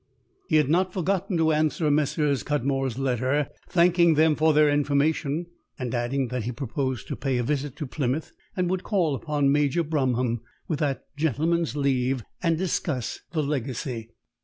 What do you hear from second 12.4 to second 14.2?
and discuss the legacy.